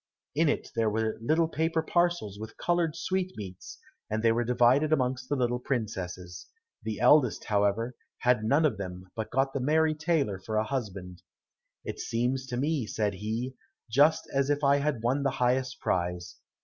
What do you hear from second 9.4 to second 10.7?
the merry tailor for a